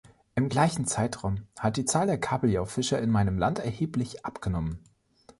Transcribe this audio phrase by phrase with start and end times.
[0.33, 4.79] Im gleichen Zeitraum hat die Zahl der Kabeljaufischer in meinem Land erheblich abgenommen.